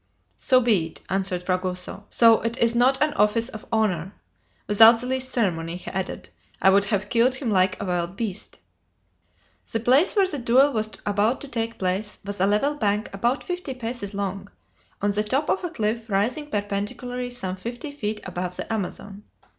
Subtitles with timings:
[0.37, 4.15] "So be it," answered Fragoso, "though it is not an office of honor.
[4.65, 8.57] Without the least ceremony," he added, "I would have killed him like a wild beast."
[9.71, 13.43] The place where the duel was about to take place was a level bank about
[13.43, 14.49] fifty paces long,
[15.03, 19.21] on the top of a cliff rising perpendicularly some fifty feet above the Amazon.